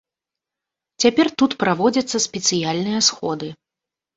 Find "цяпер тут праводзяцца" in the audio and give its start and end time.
1.03-2.17